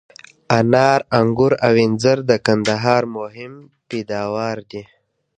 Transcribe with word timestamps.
انار، 0.57 0.99
آنګور 1.19 1.53
او 1.65 1.73
انځر 1.85 2.17
د 2.29 2.31
کندهار 2.45 3.03
مهم 3.17 3.53
پیداوار 3.89 4.57
دي. 4.71 4.83